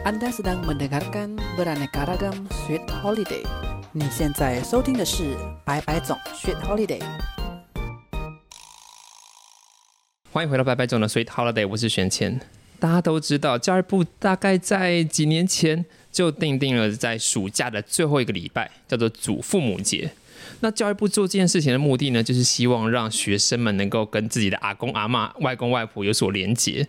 [0.00, 3.44] Anda sedang mendengarkan beraneka ragam Sweet Holiday。
[3.92, 7.02] 你现在收听的是白白总 Sweet Holiday。
[10.32, 12.40] 欢迎回到白白总的 Sweet Holiday，我是玄谦。
[12.78, 20.10] 大家都知道，教育部大概在几年前就定定了在暑假的最后一个礼拜，叫做祖父母节。
[20.60, 26.88] 那教育部做这件事情的目的呢，就是希望让学生们能够跟自己的阿公阿嬷、外公外婆有所连结。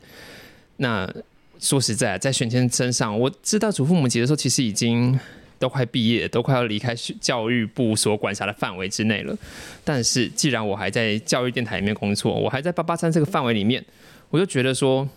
[0.78, 1.14] 那
[1.62, 5.18] 说实在，在玄谦身上，我知道祖父母节的时候，其实已经
[5.60, 9.38] 都快毕业，都快要离开教育部所管辖的范围之内了。
[9.84, 13.86] 但是，既然我还在教育电台里面工作，我还在八八三这个范围里面，
[14.32, 15.08] 我就觉得说，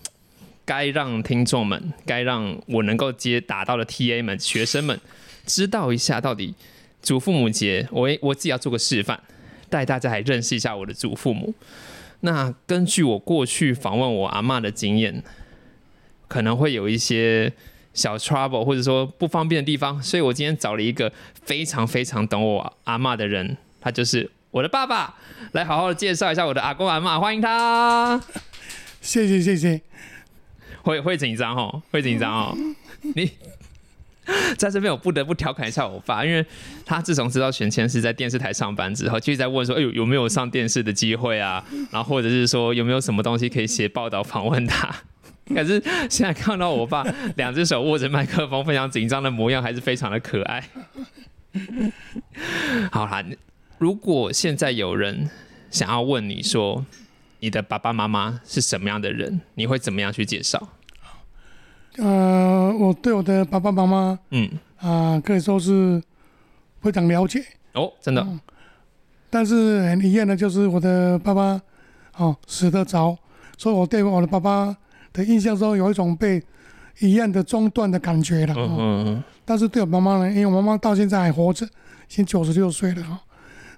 [0.66, 5.00] 该让听众们，该让我能够接打到的 TA 们、学生们，
[5.46, 6.54] 知道一下到底
[7.00, 9.18] 祖父母节，我我自己要做个示范，
[9.70, 11.54] 带大家来认识一下我的祖父母。
[12.20, 15.24] 那根据我过去访问我阿妈的经验。
[16.34, 17.52] 可能会有一些
[17.92, 21.12] 小 trouble，或者说不方便的地方，所以我今天找了一个
[21.44, 25.14] 非常非常懂我阿妈的人，他就是我的爸爸，
[25.52, 28.20] 来好好的介绍一下我的阿公阿妈，欢迎他。
[29.00, 29.80] 谢谢谢谢，
[30.82, 32.56] 会会紧张哦，会紧张哦。
[33.14, 33.30] 你
[34.56, 36.44] 在这边我不得不调侃一下我爸，因为
[36.84, 41.64] 他自从知道玄谦是在电视台上班之后，就在问说，哎呦有没有上电视的机会啊？
[41.92, 44.92] 然后或者是说有没有什么东西可以写报道访问他。
[45.54, 45.78] 可是
[46.08, 47.04] 现在看到我爸
[47.36, 50.64] 两只手握着麦克风，非常紧张的模样，还是非常的可爱。
[52.90, 53.22] 好啦，
[53.76, 55.28] 如果现在有人
[55.70, 56.86] 想要问你说
[57.40, 60.70] 你的爸爸妈妈是什么样的人，你会怎么样去介绍？
[61.98, 66.02] 呃，我对我的爸爸妈妈，嗯啊，可以说是
[66.80, 68.26] 非常了解哦，真的。
[69.28, 71.60] 但是很遗憾的就是我的爸爸
[72.16, 73.18] 哦死得早，
[73.58, 74.74] 所以我对我的爸爸。
[75.14, 76.42] 的印象中有一种被
[76.98, 78.54] 一样的中断的感觉了。
[78.54, 78.76] 嗯
[79.06, 81.68] 嗯但是对我妈妈呢，因为我妈妈到现在还活着，已
[82.08, 83.20] 经九十六岁了哈，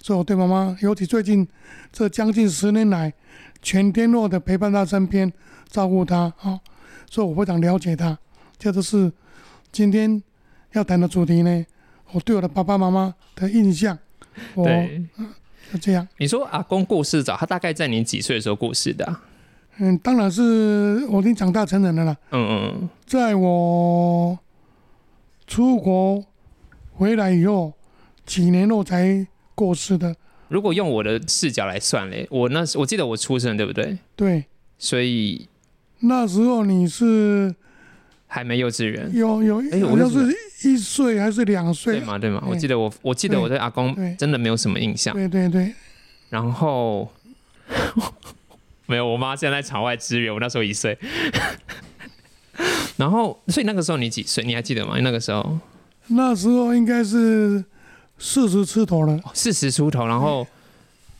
[0.00, 1.46] 所以我对妈妈，尤其最近
[1.92, 3.12] 这将近十年来，
[3.62, 5.32] 全天候的陪伴她身边，
[5.68, 6.60] 照顾她啊，
[7.10, 8.18] 所以我非常了解她。
[8.58, 9.12] 这就是
[9.70, 10.22] 今天
[10.72, 11.66] 要谈的主题呢。
[12.12, 13.98] 我对我的爸爸妈妈的印象，
[14.54, 15.04] 对，
[15.72, 16.06] 就这样。
[16.18, 19.04] 你说阿公过世早，他大概在你几岁的时候过世的？
[19.78, 22.16] 嗯，当然是我已经长大成人了啦。
[22.30, 24.38] 嗯嗯，在我
[25.46, 26.24] 出国
[26.92, 27.72] 回来以后，
[28.24, 30.16] 几年后才过世的。
[30.48, 33.98] 如果用我的视角来算嘞，我那时我记得我出生对不对？
[34.16, 34.44] 对。
[34.78, 35.48] 所以
[36.00, 37.54] 那时候你是
[38.26, 39.10] 还没幼稚园？
[39.14, 40.34] 有有，哎，好像是
[40.68, 41.98] 一岁还是两岁？
[41.98, 42.18] 对吗？
[42.18, 42.42] 对吗？
[42.48, 45.14] 我记得我我记得我对阿公真的没有什么印象。
[45.14, 45.74] 对对对。
[46.30, 47.10] 然后。
[48.86, 50.32] 没有，我妈现在在场外支援。
[50.32, 50.96] 我那时候一岁，
[52.96, 54.44] 然后，所以那个时候你几岁？
[54.44, 54.96] 你还记得吗？
[55.00, 55.58] 那个时候，
[56.06, 57.64] 那时候应该是
[58.18, 59.20] 四十出头了。
[59.34, 60.46] 四十出头，然后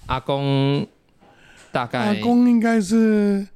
[0.06, 0.87] 阿公
[1.72, 3.47] 大概阿公应该是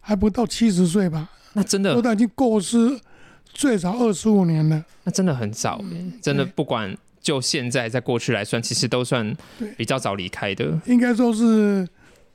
[0.00, 1.30] 还不到七十岁吧？
[1.54, 3.00] 那真的，都已经过世
[3.44, 4.84] 最少二十五年了。
[5.04, 5.82] 那真的很早，
[6.20, 9.34] 真的不管就现在在过去来算，其实都算
[9.78, 10.78] 比较早离开的。
[10.84, 11.88] 应该说是。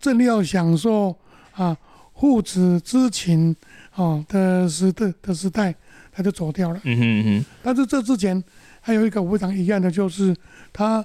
[0.04, 1.16] 正要享受
[1.54, 1.78] 啊
[2.20, 3.56] 父子之情
[3.92, 5.74] 啊的时的的时代，
[6.12, 6.82] 他就走掉了。
[6.84, 7.46] 嗯哼哼。
[7.64, 8.44] 但是这之前
[8.82, 10.36] 还有一个非常遗憾的，就是
[10.74, 11.04] 他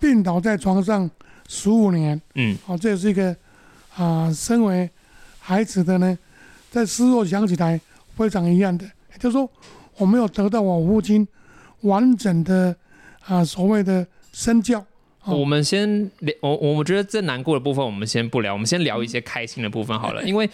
[0.00, 1.08] 病倒在床上
[1.48, 2.20] 十五年。
[2.34, 2.58] 嗯。
[2.66, 3.34] 好，这也是一个
[3.94, 4.90] 啊，身为
[5.38, 6.18] 孩子的呢，
[6.72, 7.80] 在事后想起来
[8.16, 9.48] 非常遗憾的，也就是说，
[9.98, 11.26] 我没有得到我父亲
[11.82, 12.74] 完整的
[13.26, 14.84] 啊所谓的身教。
[15.26, 20.22] 我们先聊，我我觉得这难过的部分我们先不聊，我们先聊一些开心的部分好了。
[20.24, 20.48] 因为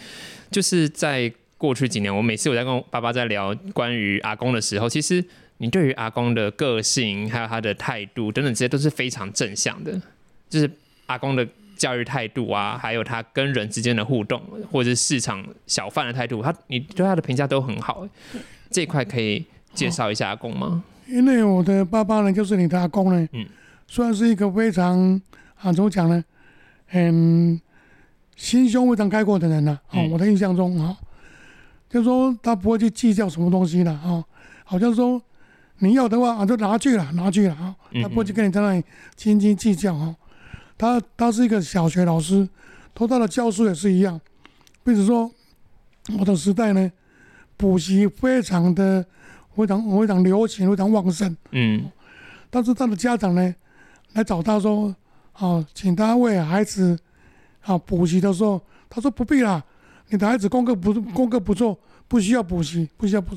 [0.49, 5.23] 就是在过去几年，我每次我在跟爸爸在聊关于阿公的时候，其实
[5.57, 10.01] 你对于阿公的个性还有他的态度等等这些都是非常正向的，
[10.49, 10.69] 就是
[11.07, 18.07] 阿公的教育态度啊，还有他跟人之间的互动，或者是市场小贩的态度，他你对他的评价都很好。
[18.69, 20.83] 这一块可以介绍一下阿公吗？
[21.07, 23.27] 因为我的爸爸呢，就是你的阿公呢。
[23.33, 23.45] 嗯。
[23.91, 25.19] 算是一个非常
[25.59, 26.23] 啊，怎么讲呢？
[26.87, 27.59] 很
[28.37, 29.77] 心胸非常开阔的人呐。
[29.89, 30.97] 啊，我的印象中啊，
[31.89, 34.23] 就说他不会去计较什么东西的啊。
[34.63, 35.21] 好像说
[35.79, 37.75] 你要的话啊，就拿去了，拿去了啊。
[38.01, 38.81] 他不会去跟你在那里
[39.17, 40.15] 斤斤计较啊。
[40.77, 42.47] 他他是一个小学老师，
[42.95, 44.17] 他的教书也是一样。
[44.85, 45.29] 比如说
[46.17, 46.89] 我的时代呢，
[47.57, 49.05] 补习非常的
[49.53, 51.35] 非常非常流行，非常旺盛。
[51.51, 51.91] 嗯。
[52.49, 53.53] 但是他的家长呢？
[54.13, 54.95] 来找他说
[55.33, 56.97] ：“啊，请他为孩子
[57.61, 59.63] 啊补习的时候，他说不必啦，
[60.09, 61.77] 你的孩子功课不功课不错，
[62.07, 63.35] 不需要补习，不需要补。”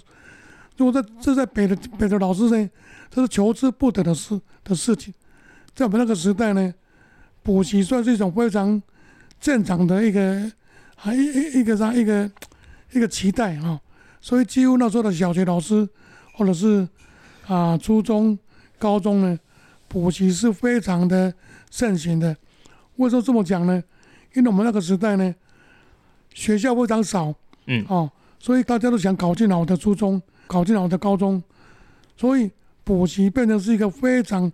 [0.76, 2.70] 如果在这在北的北的老师呢，
[3.08, 5.14] 这是求之不得的事的事情。
[5.72, 6.74] 在我们那个时代呢，
[7.44, 8.82] 补习算是一种非常
[9.40, 10.50] 正常的一个
[10.96, 12.28] 啊一一一个啥一个
[12.90, 13.80] 一个期待啊。
[14.20, 15.88] 所以几乎那时候的小学老师
[16.32, 16.88] 或者是
[17.46, 18.36] 啊初中、
[18.76, 19.38] 高中呢，
[19.94, 21.32] 补习是非常的
[21.70, 22.36] 盛行的。
[22.96, 23.80] 为什么这么讲呢？
[24.34, 25.32] 因为我们那个时代呢，
[26.34, 27.32] 学校非常少，
[27.68, 28.10] 嗯，哦，
[28.40, 31.40] 所以大家都想考进好的初中，考进好的高中，
[32.16, 32.50] 所以
[32.82, 34.50] 补习变成是一个非常，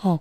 [0.00, 0.20] 哦，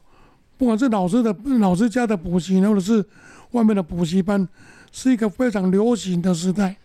[0.58, 3.06] 不管是老师的老师家的补习，或者是
[3.52, 4.50] 外面的补习班，
[4.92, 6.78] 是一个非常流行的时代。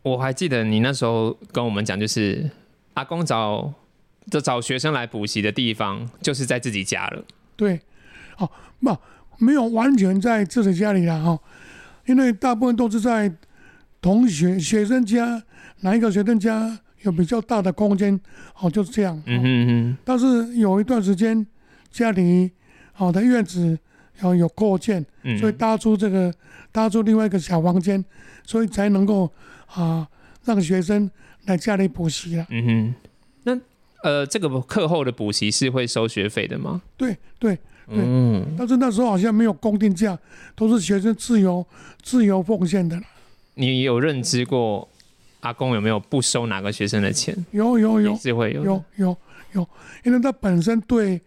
[0.00, 2.50] 我还记得你那时候跟我们讲，就是
[2.94, 3.70] 阿公找
[4.28, 7.24] 这找学生来补习的地方，就是在自己家了。
[7.56, 7.80] 对，
[8.38, 8.50] 哦，
[8.80, 8.96] 不，
[9.38, 11.38] 没有完全在自己家里了哈，
[12.06, 13.32] 因为大部分都是在
[14.00, 15.42] 同学学生家，
[15.80, 18.18] 哪一个学生家有比较大的空间，
[18.58, 19.20] 哦，就是这样。
[19.26, 21.46] 嗯哼哼，但是有一段时间，
[21.90, 22.50] 家里
[22.92, 23.78] 好的院子
[24.22, 26.32] 要有扩建，嗯，所以搭出这个
[26.70, 28.04] 搭出另外一个小房间，
[28.44, 29.30] 所以才能够
[29.66, 30.06] 啊
[30.44, 31.10] 让学生
[31.46, 32.46] 来家里补习了。
[32.50, 33.09] 嗯哼，那
[34.02, 36.80] 呃，这个课后的补习是会收学费的吗？
[36.96, 37.58] 对对，
[37.88, 40.18] 嗯，但是那时候好像没有公定价，
[40.54, 41.64] 都是学生自由
[42.02, 43.02] 自由奉献的了。
[43.54, 44.88] 你有认知过
[45.40, 47.34] 阿公有没有不收哪个学生的钱？
[47.50, 49.16] 有有有也是会有有有
[49.52, 49.68] 有，
[50.04, 51.20] 因为他本身对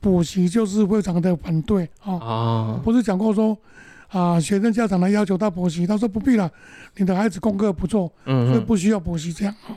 [0.00, 2.12] 补习就是非常的反对啊。
[2.12, 3.56] 哦，不是讲过说
[4.08, 6.50] 啊，学生家长来要求他补习，他说不必了，
[6.96, 9.74] 你的孩子功课不错，嗯，所以不需要补习这样啊。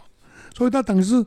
[0.56, 1.26] 所以他等于是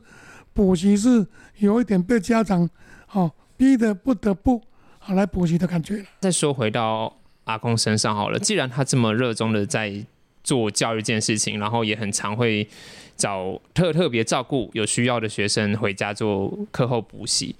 [0.57, 1.23] 补习是
[1.59, 2.67] 有一点被家长
[3.11, 4.59] 哦逼得不得不
[4.97, 6.03] 啊来补习的感觉。
[6.19, 10.03] 再说回到阿公身上好了，既然他这么热衷的在
[10.43, 12.67] 做教育这件事情，然后也很常会
[13.15, 17.55] 找特特别照顾有需要的学生回家做课后补习，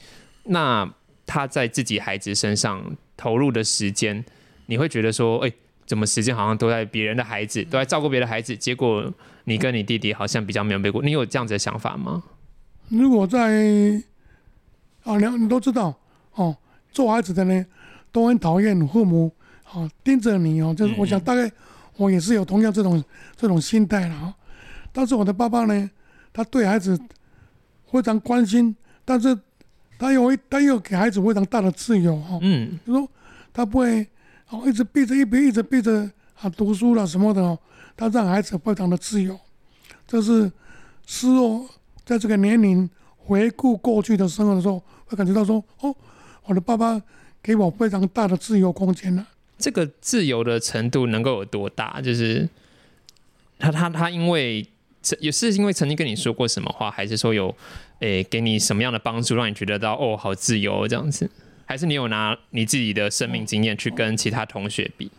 [0.46, 0.92] 那
[1.28, 4.26] 他在自己孩子身上投入的时间，
[4.66, 5.52] 你会觉得说，哎、
[5.86, 9.14] 怎么时间好像都在别人的孩子，都在照顾别的孩子，结果
[9.44, 12.24] 你跟你弟弟好像比较没有被过，你有这样子的想法吗？
[12.90, 14.02] 如果在
[15.04, 15.98] 啊，你你都知道
[16.36, 16.56] 哦，
[16.92, 17.66] 做孩子的呢
[18.12, 19.32] 都很讨厌父母
[19.64, 21.52] 啊盯着你哦，就是嗯我想大概
[21.98, 23.04] 我也是有同样这种
[23.36, 24.36] 这种心态了啊。
[24.92, 25.90] 但是我的爸爸呢，
[26.34, 27.00] 他对孩子
[27.92, 28.76] 非常关心，
[29.06, 29.38] 但是
[29.98, 32.80] 他又会他又给孩子非常大的自由哦，嗯。
[32.86, 33.10] 就说
[33.54, 34.08] 他不会
[34.50, 36.10] 哦一直逼着一逼一直逼着
[36.42, 37.58] 啊读书了什么的哦，
[37.96, 39.40] 他让孩子非常的自由，
[40.08, 40.52] 这是
[41.06, 41.66] 事后
[42.08, 45.94] 在这个年龄回顾过去的生活的时候，会感觉到说哦，
[46.46, 47.02] 我的爸爸
[47.44, 49.28] 给我非常大的自由空间了。
[49.58, 52.00] 这个自由的程度能够有多大？
[52.02, 52.48] 就是
[53.60, 54.66] 他他他因为
[55.20, 57.54] 也是因为曾经跟你说过什么话，还是说有
[58.00, 61.30] 诶、给你什么样的帮助，让你觉得到哦好自由哦这样子？
[61.66, 65.12] 还是你有拿你自己的生命经验去跟其他同学比？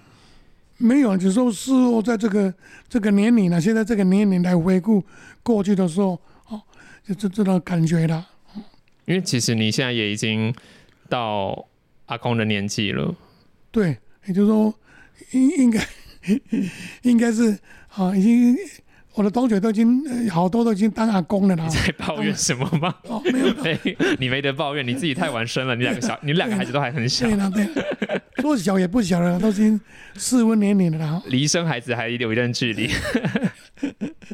[0.79, 2.55] 没有，只是说事后在这个
[2.88, 5.05] 这个年龄呢，现在这个年龄来回顾
[5.43, 6.19] 过去的时候，哦，
[7.08, 8.26] 就这这种感觉了。
[9.06, 10.55] 因为其实你现在也已经
[11.08, 11.66] 到
[12.06, 13.14] 阿公的年纪了，
[13.70, 13.96] 对，
[14.26, 14.75] 也就是说，
[15.31, 15.87] 应应该
[17.02, 17.58] 应该是
[17.94, 18.55] 啊，已经
[19.14, 21.70] 我的同学都已经、呃好多都已经当阿公了啦你。
[21.70, 22.94] 在抱怨什么吗？
[23.05, 29.80] 哦，没有，嘿 你没得抱怨，你自己太晚生了， 你两个小，你两个孩子都还很小对，了对了，说小也不小了，都已经
[30.16, 31.23] 适婚年龄了啦。
[31.28, 32.90] 离生孩子还有一段距离。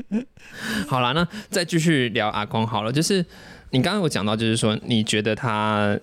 [0.89, 2.93] 好了，那再继续聊阿公好了。
[2.93, 3.25] 就是
[3.71, 5.99] 你刚刚有讲到，就是说你觉得他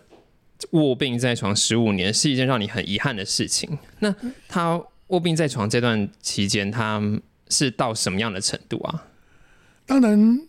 [0.71, 3.77] 卧病在床十五年是一件让你很遗憾的事情。
[3.99, 4.13] 那
[4.47, 7.01] 他卧病在床这段期间，他
[7.49, 9.05] 是到什么样的程度啊？
[9.85, 10.39] 当然，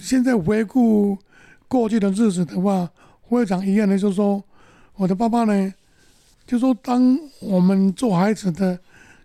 [0.00, 1.16] 现在回顾
[1.68, 2.90] 过去的日子的话，
[3.28, 4.42] 非常遗憾的就是说，
[4.96, 5.74] 我的爸爸呢，
[6.46, 8.80] 就说当我们做孩子的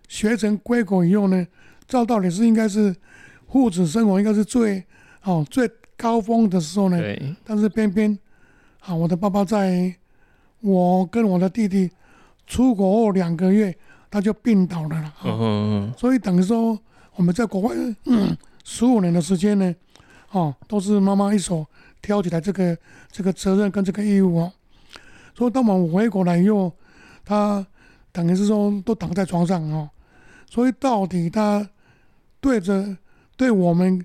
[0.08, 1.46] 学成归国以后呢，
[1.88, 2.94] 照道理是应该是
[3.50, 4.84] 父子生活应该是最
[5.22, 8.18] 哦最高峰的时候呢，对，但是偏偏
[8.80, 9.94] 啊，我的爸爸在
[10.60, 11.90] 我跟我的弟弟
[12.46, 13.74] 出国后两个月，
[14.10, 15.94] 他就病倒了啦。
[15.96, 16.78] 所以等于说
[17.14, 17.74] 我们在国外
[18.04, 19.74] 嗯十五年的时间呢，
[20.32, 21.64] 哦，都是妈妈一手
[22.02, 22.76] 挑起来这个
[23.10, 24.52] 这个责任跟这个义务哦。
[25.34, 26.72] 所以当我们回国来以后，
[27.24, 27.66] 他
[28.12, 29.88] 等于是说都躺在床上哦，
[30.50, 31.68] 所以到底他
[32.40, 32.96] 对着
[33.36, 34.04] 对我们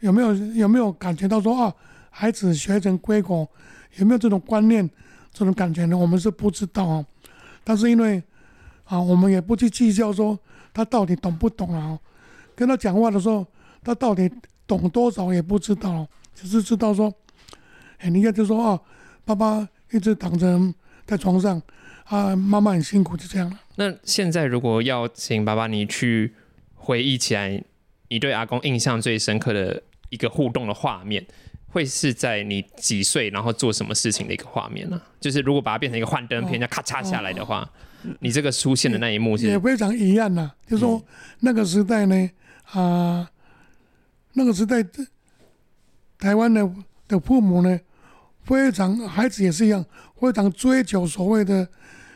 [0.00, 1.74] 有没有有没有感觉到说啊，
[2.10, 3.48] 孩子学成归国
[3.96, 4.88] 有没有这种观念
[5.32, 5.96] 这种感觉呢？
[5.96, 7.06] 我们是不知道哦。
[7.62, 8.22] 但是因为
[8.84, 10.38] 啊，我们也不去计较说
[10.74, 11.98] 他到底懂不懂啊。
[12.56, 13.46] 跟他讲话的时候，
[13.82, 14.30] 他到底
[14.66, 16.06] 懂多少也不知道。
[16.34, 17.12] 只是知道说，
[17.98, 18.80] 哎，你看就说啊，
[19.24, 20.58] 爸爸一直躺着
[21.06, 21.60] 在床上，
[22.04, 23.60] 啊，妈妈很辛苦，就这样了。
[23.76, 26.34] 那现在如果要请爸爸你去
[26.74, 27.62] 回忆起来，
[28.10, 31.24] 你对阿公印象最深刻的一个互动的画面，
[31.68, 35.00] 会是在你几岁，然后做什么事情的一个画面呢？
[35.20, 37.70] 就是如果把它变成一个幻灯片，要咔嚓下来的话，
[38.18, 40.50] 你这个出现的那一幕是也非常遗憾呐。
[40.66, 41.00] 就说
[41.38, 42.30] 那个时代呢，
[42.72, 43.30] 啊，
[44.32, 44.84] 那个时代
[46.18, 46.68] 台湾的
[47.06, 47.78] 的父母呢，
[48.42, 49.84] 非常孩子也是一样，
[50.20, 51.68] 非常追求所谓的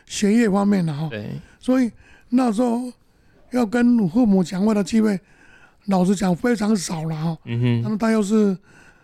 [0.05, 1.07] 学业方面的哈。
[1.09, 1.39] 对。
[1.57, 1.89] 所以
[2.29, 2.91] 那时候
[3.51, 5.17] 要跟父母讲话的机会，
[5.85, 7.37] 老实讲非常少了哈。
[7.45, 7.81] 嗯哼。
[7.81, 8.57] 那么他又是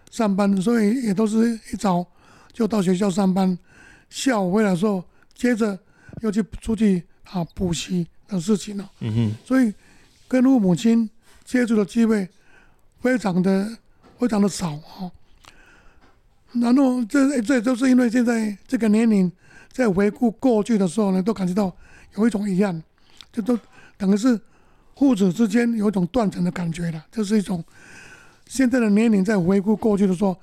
[0.10, 2.06] 上班，所以也都是一早
[2.52, 3.58] 就到学校上班，
[4.10, 5.78] 下午回来的时候，接着
[6.22, 8.92] 又去出去啊补习的事情了。
[9.00, 9.36] 嗯哼。
[9.46, 9.74] 所以
[10.28, 11.10] 跟父母亲
[11.46, 12.28] 接触的机会
[13.00, 13.78] 非常的
[14.18, 15.12] 非常的少哈。
[16.54, 19.32] 然后这这都是因为现在这个年龄，
[19.72, 21.76] 在回顾过去的时候呢，都感觉到。
[22.18, 22.84] 有一种遗憾，
[23.32, 23.58] 这都
[23.98, 24.38] 等于是
[24.96, 27.06] 父子之间有一种断层的感觉了。
[27.12, 27.64] 这是一种
[28.48, 30.36] 现在的年龄在回顾过去的时候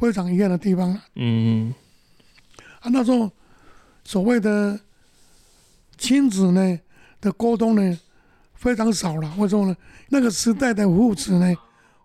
[0.00, 1.02] 非常遗憾的地方了。
[1.14, 1.74] 嗯，
[2.80, 3.30] 啊，那时候
[4.04, 4.78] 所谓的
[5.98, 6.80] 亲子呢
[7.20, 7.98] 的沟通呢
[8.54, 9.34] 非常少了。
[9.38, 9.76] 为什么呢？
[10.08, 11.54] 那个时代的父子呢，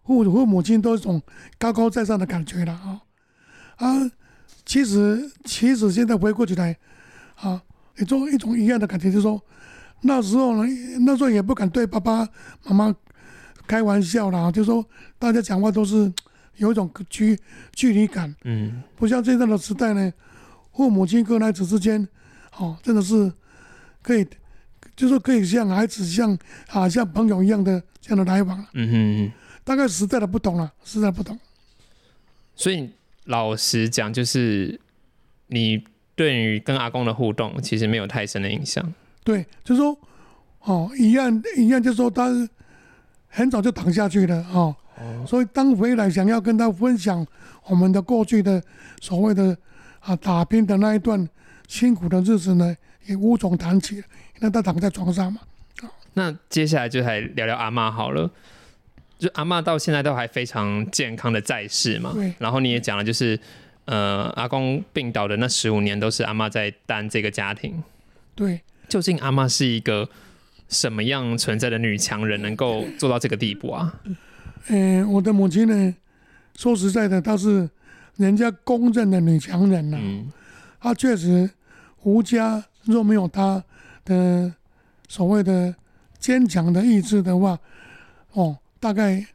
[0.06, 1.22] 父父母亲都一种
[1.58, 3.02] 高高在上的感觉了啊
[3.78, 4.12] 啊！
[4.66, 6.78] 其实其实现在回过起来
[7.36, 7.62] 啊。
[7.98, 9.40] 一种一种一样的感觉，就是说
[10.02, 12.28] 那时候呢，那时候也不敢对爸爸
[12.66, 12.96] 妈妈
[13.68, 14.86] 开玩笑啦，就说
[15.20, 16.12] 大家讲话都是
[16.58, 17.38] 有一种距
[17.74, 20.12] 距离感，嗯，不像现在的时代呢，
[20.74, 22.08] 父母亲跟孩子之间，
[22.58, 23.32] 哦，真的是
[24.02, 24.26] 可以，
[24.96, 29.32] 就说可以像孩子像啊像朋友一样的这样的来往，嗯哼，
[29.64, 31.40] 大概时代的不同了，时代不同，
[32.56, 32.90] 所以
[33.26, 34.80] 老实讲，就是
[35.48, 35.84] 你。
[36.14, 38.94] 对于跟阿公的互动，其实没有太深的印象。
[39.24, 39.98] 对，就说
[40.62, 42.30] 哦，一样一样，就说他
[43.28, 44.76] 很早就躺下去了哦。
[45.26, 47.26] 所以当回来想要跟他分享
[47.66, 48.62] 我们的过去的
[49.00, 49.58] 所谓的
[50.00, 51.28] 啊打拼的那一段
[51.68, 52.76] 辛苦的日子呢，
[53.06, 54.04] 也无从谈起，因
[54.42, 55.42] 为他躺在床上嘛。
[56.14, 58.30] 那接下来就来聊聊阿妈好了。
[59.18, 62.12] 就阿妈到现在都还非常健康的在世嘛。
[62.14, 62.34] 对。
[62.40, 63.40] 然后你也讲了，就是。
[63.86, 67.84] 呃，阿公病倒的那十五年都是阿妈在担这个家庭。
[68.36, 68.62] 对，
[68.92, 70.10] 究竟阿妈是一个
[70.68, 74.02] 什么样存在的女强人，能够做到这个地步啊？
[74.68, 75.96] 嗯，我的母亲呢，
[76.58, 77.70] 说实在的，她是
[78.18, 79.98] 人家公认的女强人呐。
[79.98, 80.28] 嗯，
[80.82, 81.50] 她确实，
[82.04, 83.64] 吴家若没有她
[84.04, 84.54] 的
[85.08, 85.74] 所谓的
[86.20, 87.58] 坚强的意志的话，
[88.34, 89.26] 哦，大概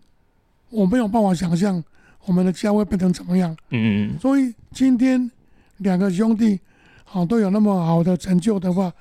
[0.68, 1.82] 我没有办法想象。
[2.26, 3.56] 我们的家会变成怎么样？
[3.70, 5.30] 嗯，所以今天
[5.78, 6.60] 两个兄弟
[7.04, 8.92] 好都有那么好的成就的话，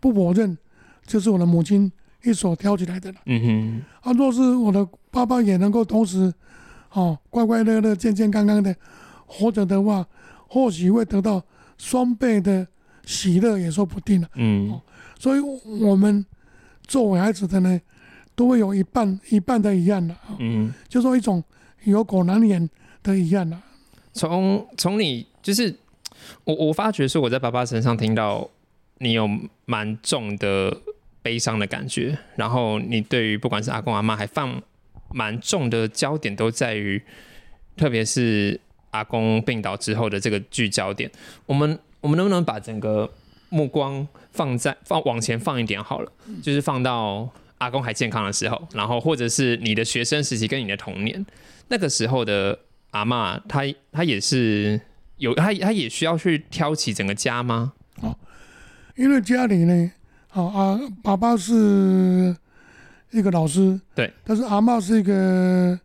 [0.00, 0.56] 不否认
[1.06, 1.90] 就是我的母亲
[2.24, 3.18] 一手挑起来的了。
[3.26, 6.32] 嗯哼，啊，若是我的爸爸也能够同时，
[6.92, 8.74] 哦，快快乐乐、健健康康的
[9.26, 10.06] 活着的话，
[10.48, 11.42] 或许会得到
[11.76, 12.66] 双倍的
[13.04, 14.28] 喜乐，也说不定了。
[14.34, 14.80] 嗯，
[15.18, 16.24] 所以我们
[16.86, 17.80] 作为孩子的呢，
[18.34, 20.14] 都会有一半一半的一样的。
[20.38, 21.42] 嗯，就说一种。
[21.84, 22.68] 有口难言
[23.04, 23.62] 的一样啊。
[24.12, 25.74] 从从你就是
[26.42, 28.46] 我，我发觉是我在爸爸身上听到
[28.98, 29.28] 你有
[29.64, 30.76] 蛮重的
[31.22, 34.62] 悲伤的感觉，然后你对于不管是阿公阿妈，还放
[35.10, 37.02] 蛮重的焦点都在于，
[37.76, 41.10] 特别是阿公病倒之后的这个聚焦点。
[41.46, 43.10] 我们我们能不能把整个
[43.48, 46.12] 目光放在放往前放一点好了，
[46.42, 47.28] 就是放到
[47.58, 51.24] 阿公还健康的时候，然后或者是你的学生时期跟你的童年。
[51.68, 52.58] 那个时候的
[52.92, 53.62] 阿妈，她
[53.92, 54.80] 她也是
[55.16, 57.72] 有，她她也需要去挑起整个家吗？
[58.00, 58.16] 哦，
[58.98, 59.90] 因为家里呢，
[60.32, 62.36] 哦啊，爸爸是
[63.12, 65.78] 一个老师，对，但是阿妈是一个，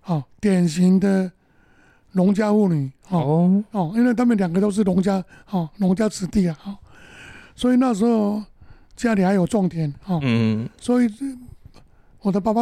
[0.00, 1.30] 好，典型的
[2.10, 3.62] 农家妇女，哦。
[3.70, 6.76] 哦，因为他们两个都是农家，哦，农家子弟啊，哦，
[7.54, 8.42] 所以那时候
[8.96, 11.08] 家里还有种田，哦，嗯，所以
[12.22, 12.60] 我的爸爸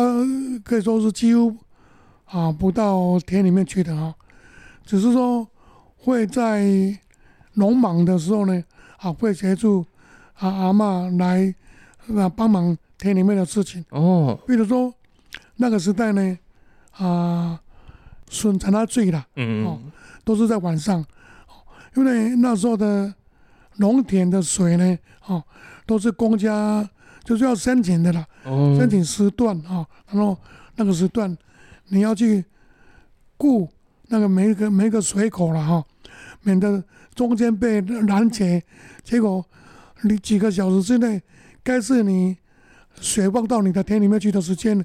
[0.62, 1.56] 可以说是几乎。
[2.26, 4.14] 啊，不到田里面去的啊，
[4.84, 5.48] 只是说
[5.96, 6.62] 会在
[7.54, 8.62] 农忙的时候呢，
[9.00, 9.84] 啊，会协助
[10.34, 11.54] 啊阿妈来
[12.16, 14.38] 啊帮忙田里面的事情哦。
[14.46, 14.92] 比如说
[15.56, 16.38] 那个时代呢，
[16.92, 17.60] 啊，
[18.28, 19.78] 笋产它最了，嗯哦，
[20.24, 21.04] 都是在晚上，
[21.96, 23.12] 因为那时候的
[23.76, 25.42] 农田的水呢，哦，
[25.86, 26.88] 都是公家
[27.24, 30.36] 就是要申请的啦，申请时段啊，然后
[30.76, 31.36] 那个时段。
[31.92, 32.44] 你要去
[33.36, 33.68] 雇
[34.06, 35.84] 那个每一个每一个水口了哈，
[36.42, 36.80] 免得
[37.20, 38.62] 中间被拦截，
[39.04, 39.44] 结果
[40.04, 41.20] 你几个小时之内，
[41.62, 42.38] 该是你
[42.98, 44.82] 水放到你的田里面去的时间，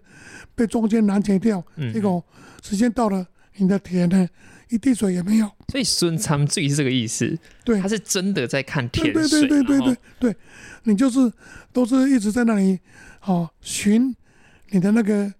[0.53, 1.93] 被中间拦截掉，嗯。
[1.93, 2.21] 结果
[2.61, 3.25] 时间到了，
[3.55, 4.27] 你的田呢
[4.67, 5.49] 一滴水也没有。
[5.69, 7.79] 所以孙昌最是这个意思，对。
[7.79, 10.35] 他，是真的在看田水，对对对对对对，
[10.83, 11.31] 你就是
[11.71, 12.77] 都是一直在那里，
[13.23, 14.13] 哦，寻
[14.71, 15.33] 你的那个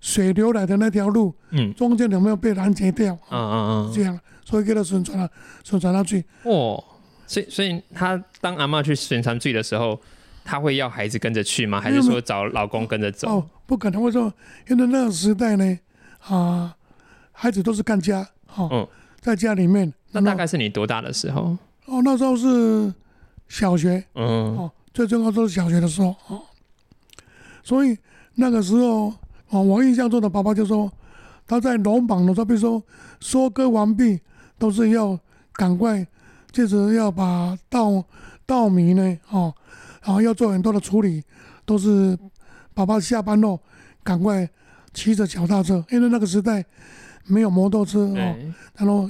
[0.00, 1.72] 水流来的那条路，嗯。
[1.74, 3.14] 中间有没有被拦截掉？
[3.30, 4.18] 嗯嗯嗯，这样，
[4.50, 5.30] 所以给他宣传了，
[5.62, 6.24] 宣传下去。
[6.42, 6.82] 哦，
[7.26, 10.00] 所以所以他当阿妈去巡山醉的时候，
[10.44, 11.80] 他会要孩子跟着去吗？
[11.80, 13.28] 还是说找老公跟着走？
[13.28, 14.32] 哦，不可能会说，
[14.68, 15.78] 因为那个时代呢，
[16.26, 16.76] 啊，
[17.30, 18.26] 孩子都是干家，
[18.56, 18.88] 哦，嗯
[19.20, 19.92] 在家里面。
[20.12, 21.56] 那大概是你多大的时候？
[21.86, 22.92] 哦，那时候是
[23.48, 26.42] 小学，嗯哦，最重要都是小学的时候，哦，
[27.62, 27.96] 所以
[28.34, 29.14] 那个时候，
[29.50, 30.90] 哦，我印象中的爸爸就说，
[31.46, 32.82] 他在农忙的时候，比如说
[33.20, 34.20] 收割完毕，
[34.60, 35.18] 都是要
[35.54, 36.06] 赶快，
[36.52, 38.04] 就是要把稻
[38.44, 39.52] 稻米呢，哦，
[40.04, 41.24] 然后要做很多的处理，
[41.64, 42.16] 都是
[42.74, 43.58] 爸爸下班后
[44.04, 44.48] 赶快
[44.92, 46.62] 骑着脚踏车，因为那个时代
[47.24, 48.36] 没有摩托车哦，
[48.76, 49.08] 然后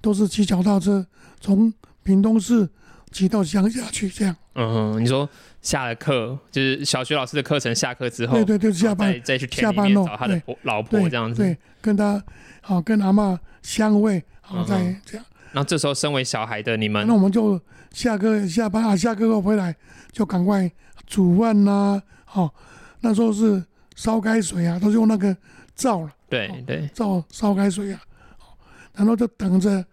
[0.00, 1.06] 都是骑脚踏车
[1.40, 2.68] 从屏东市
[3.12, 4.34] 骑到乡下去，这样。
[4.54, 5.28] 嗯，你说
[5.62, 11.40] 下了课，就是小学老师的课程下课之后，对对对，下班再再去田里找他的对老婆这样子。
[11.40, 12.20] 对，跟他
[12.60, 15.26] 好、跟阿嬷相会，好、嗯哼再这样。
[15.52, 17.60] 然后这时候身为小孩的你们那，我们就
[17.92, 19.74] 下课下班啊，下课后回来
[20.12, 20.70] 就赶快
[21.06, 22.52] 煮饭呐、好、
[23.00, 23.64] 那时候是
[23.96, 25.36] 烧开水啊，都是用那个
[25.74, 28.00] 灶了，对对，灶烧开水啊，
[28.38, 28.56] 好
[28.94, 29.84] 然后就等着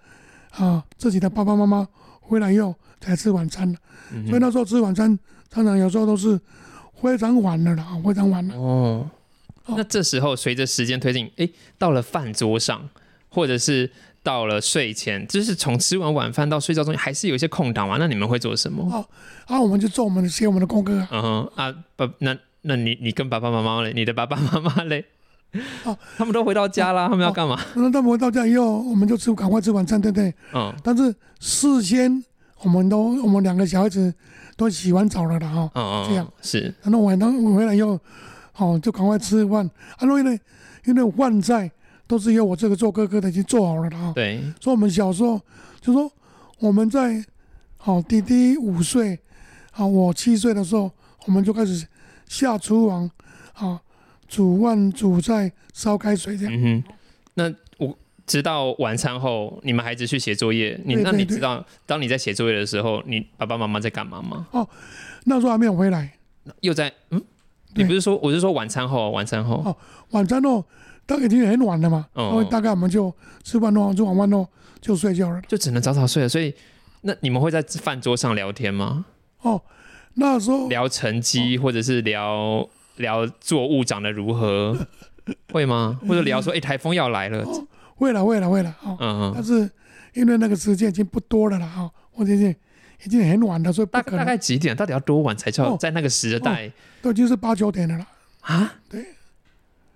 [0.52, 1.88] 啊自己的爸爸妈妈
[2.22, 3.78] 回来以后才吃晚餐了。
[4.12, 5.18] 嗯所以那时候吃晚餐，
[5.50, 6.40] 常常有时候都是
[7.02, 8.56] 非常晚的了啊，非常晚了。
[8.56, 9.10] 哦，
[9.66, 12.90] 哦那这时候随着时间推进，诶，到了饭桌上，
[13.30, 13.92] 或者是
[14.28, 17.96] 到了睡前，就是从吃完晚饭到睡觉中间，还是有一些空档嘛？
[17.98, 18.84] 那你们会做什么？
[18.94, 19.06] 哦
[19.48, 21.08] 然后我们就做我们的写我们的功课啊。
[21.10, 23.94] 嗯哼啊，爸，那那你你跟爸爸妈妈嘞？
[23.96, 25.06] 你的爸爸妈妈嘞？
[25.86, 27.58] 哦他们都回到家啦，他们要干嘛？
[27.76, 30.34] 那他们回到家以后，我们就吃赶快吃晚餐，对不对？
[30.54, 32.22] 嗯但是事先
[32.64, 34.14] 我们都我们两个小孩子
[34.58, 37.98] 都洗完澡了的哈，嗯嗯，这样是然后晚上回来以后，
[38.58, 39.66] 哦就赶快吃饭。
[39.96, 40.38] 啊，因为呢，
[40.84, 41.72] 因为饭菜
[42.08, 44.12] 都是由我这个做哥哥的已经做好了的哈。
[44.16, 45.40] 对，所以我们小时候
[45.82, 46.12] 就说
[46.60, 47.24] 我们在
[47.84, 49.20] 哦弟弟五岁，
[49.72, 50.90] 啊我七岁的时候，
[51.26, 51.86] 我们就开始
[52.28, 53.10] 下厨房
[53.54, 53.82] 啊
[54.28, 56.54] 煮饭煮菜烧开水这样。
[56.54, 56.94] 嗯哼，
[57.36, 64.48] 那我直到晚餐后，你们孩子去写作业，你那你知道，当你在写作业的时候，你爸爸妈妈在干嘛吗？
[64.52, 64.68] 哦
[65.26, 66.18] 那时候还没有回来，
[66.62, 67.22] 又在嗯，
[67.76, 69.76] 你不是说我是说晚餐后，晚餐后，哦
[70.12, 70.66] 晚餐后
[71.08, 73.12] 当已经很晚了嘛，哦所以大概我们就
[73.44, 74.48] 吃饭后吃晚饭后
[74.80, 75.42] 就睡觉了。
[75.48, 76.30] 就只能早早睡了。
[76.30, 76.54] 所以
[77.02, 79.06] 那你们会在饭桌上聊天吗？
[79.42, 79.62] 哦，
[80.16, 82.68] 那时候聊成绩，或者是聊
[82.98, 84.78] 聊作物长得如何，
[85.54, 86.00] 会吗？
[86.08, 89.70] 或者聊说，哎、台风要来了，哦会了会了会了哦，嗯嗯，但是
[90.14, 92.54] 因为那个时间已经不多了啦哈，我最近
[93.06, 94.76] 已经很晚了，所以不大大概几点？
[94.76, 98.08] 到底要多晚才叫哦在那个时代都已经是八九点了啦。
[98.42, 98.76] 啊？
[98.90, 99.06] 对，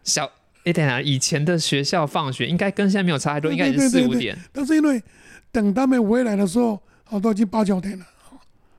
[0.03, 0.31] 小。
[0.63, 4.37] 哎，等一下，以前的学校放学应该跟现在没有差太多，对应该也是四五点。
[4.51, 5.01] 但是因为
[5.51, 8.05] 等他们回来的时候，哦，都已经八九点了。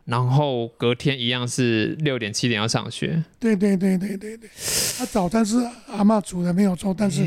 [0.04, 3.22] 然后隔天一样是六点七点要上学。
[3.38, 4.50] 对对对对对对，
[4.98, 7.22] 他早餐是阿嬷煮的没有错，但是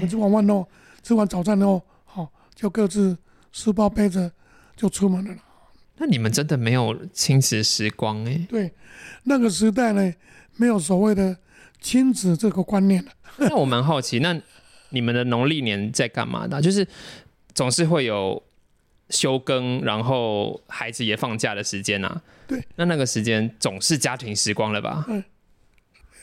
[0.00, 0.66] 我吃完饭后，
[1.02, 3.16] 吃完早餐后，好、就各自
[3.52, 4.32] 书包背着
[4.74, 5.34] 就出门了。
[5.98, 8.46] 那你们真的没有亲子时光哎？
[8.48, 8.72] 对，
[9.24, 10.12] 那个时代呢，
[10.56, 11.36] 没有所谓的
[11.80, 13.10] 亲子这个观念了。
[13.38, 14.40] 那我蛮好奇，那
[14.90, 16.60] 你们的农历年在干嘛的啊？
[16.60, 16.86] 就是
[17.54, 18.42] 总是会有
[19.10, 22.22] 休耕，然后孩子也放假的时间啊。
[22.46, 25.04] 对，那那个时间总是家庭时光了吧？
[25.08, 25.22] 嗯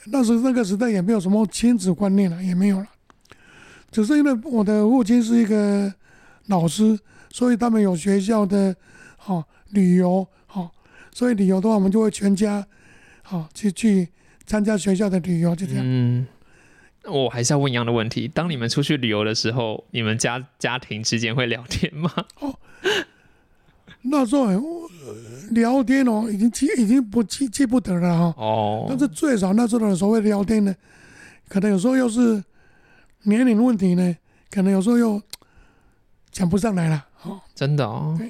[0.06, 2.86] 那时那个时代也没有什么亲子观念了，也没有了。
[3.92, 5.94] 只是因为我的父亲是一个
[6.46, 6.98] 老师，
[7.30, 8.74] 所以他们有学校的
[9.26, 10.68] 哦旅游哦，
[11.14, 12.66] 所以旅游的话，我们就会全家
[13.30, 14.08] 哦去去
[14.46, 15.82] 参加学校的旅游，就这样。
[15.86, 16.26] 嗯，
[17.04, 22.12] 我还是要问一样的问题：当你们出去旅游的时候，你们家家庭之间会聊天吗？
[22.40, 22.54] 哦
[24.04, 24.58] 那时候呃
[25.50, 30.74] 聊天哦，已经记已经不记记不得了哈、哦，但是最少那时候的所谓聊天呢，
[31.48, 32.42] 可能有时候又是
[33.22, 34.16] 年龄问题呢，
[34.50, 35.22] 可能有时候又
[36.32, 37.06] 讲不上来了。
[37.22, 38.28] 哦，真的哦对。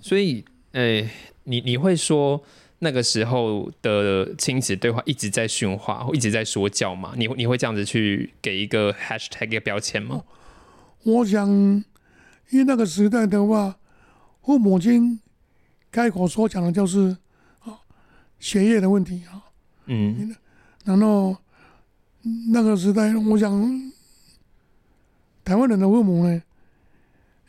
[0.00, 1.08] 所以，诶、
[1.44, 2.42] 你你会说
[2.80, 7.14] 那个时候的亲子对话一直在训话，或一直在说教吗？
[7.16, 10.24] 你你会这样子去给一个 hashtag 一个标签吗？
[11.04, 11.48] 我想
[12.50, 13.76] 因为那个时代的话，
[14.42, 15.20] 父母亲
[15.90, 17.16] 开口所讲的就是
[17.60, 17.80] 啊
[18.38, 19.42] 学业的问题啊，
[19.86, 20.36] 嗯
[20.84, 21.36] 然后
[22.52, 23.92] 那个时代，我想
[25.44, 26.42] 台湾人的父母呢，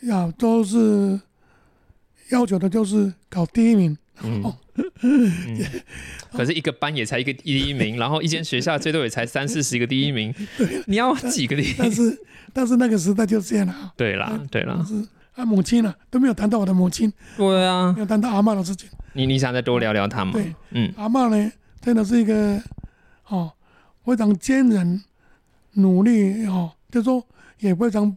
[0.04, 1.20] 呀都是
[2.30, 4.44] 要求的就是考第一名，嗯。
[4.44, 4.58] 哦。
[5.02, 5.32] 嗯，
[6.32, 10.34] 可是一个班也才一个第一名，然后一间学校最多也才三四十个第一名，
[10.86, 11.76] 你要几个第一名？
[11.80, 12.20] 但是
[12.54, 13.74] 但是那个时代就是这样了。
[13.74, 14.94] 啊，对啦，对啦，是
[15.36, 17.92] 啊母亲呢、都没有谈到我的母亲，对啊。
[17.94, 18.90] 没，有谈到阿嬷的事情。
[19.14, 20.32] 你你想再多聊聊她吗？
[20.34, 20.94] 对，嗯。
[20.96, 21.52] 阿嬷呢，
[21.82, 22.62] 真的是一个
[23.28, 23.52] 哦
[24.06, 25.04] 非常坚韧、
[25.74, 27.26] 努力哦，就说
[27.60, 28.16] 也非常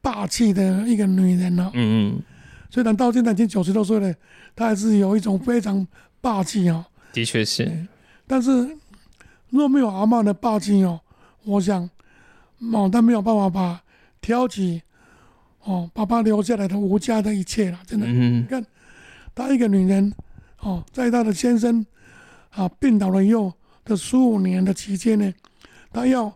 [0.00, 1.70] 霸气的一个女人哦。
[1.74, 2.22] 嗯嗯，
[2.70, 4.14] 虽然到现在已经九十多岁了，
[4.54, 5.86] 他还是有一种非常
[6.20, 6.84] 霸气哦。
[7.12, 7.86] 的确是，
[8.26, 8.76] 但是
[9.48, 11.00] 若没有阿嬷的霸气哦，
[11.44, 11.90] 我想
[12.58, 13.82] 毛丹没有办法把
[14.20, 14.82] 挑起
[15.64, 18.06] 哦爸爸留下来的吴家的一切了，真的。
[18.08, 18.46] 嗯
[19.34, 20.12] 她一个女人
[20.60, 21.84] 哦，在她的先生
[22.50, 23.52] 啊病倒了以后
[23.84, 25.32] 的十五年的期间呢，
[25.92, 26.32] 她要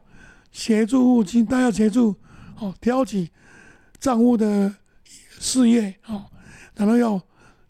[0.51, 2.15] 协助父亲，她要协助
[2.59, 3.31] 哦挑起
[4.01, 4.75] 丈夫的
[5.45, 6.25] 事业哦，
[6.75, 7.21] 然后要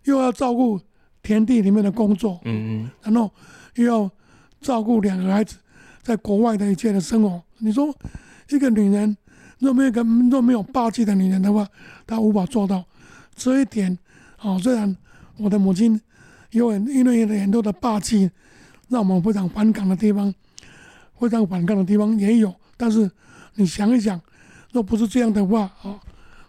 [0.04, 0.80] 又要照顾
[1.24, 3.28] 田地里面的工作，嗯嗯然后
[3.74, 4.08] 又要
[4.60, 5.56] 照顾两个孩子
[6.00, 7.42] 在国外的一切的生活。
[7.58, 7.92] 你说
[8.50, 9.16] 一个女人
[9.58, 11.66] 若没有一个若没有霸气的女人的话，
[12.06, 12.84] 她无法做到
[13.34, 13.98] 这一点。
[14.40, 14.96] 哦，虽然
[15.38, 16.00] 我的母亲
[16.50, 18.30] 有很因为有很多的霸气，
[18.88, 20.32] 让我们非常反感的地方，
[21.18, 22.54] 非常反感的地方也有。
[22.76, 23.10] 但是
[23.54, 24.20] 你想一想，
[24.70, 25.98] 若不是这样的话，哦，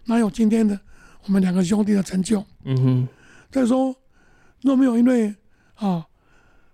[0.04, 0.78] 哪有今天的
[1.26, 2.44] 我们两个兄弟的成就？
[2.64, 3.08] 嗯哼，
[3.50, 3.94] 再说，
[4.62, 5.34] 若没有因为
[5.74, 6.06] 啊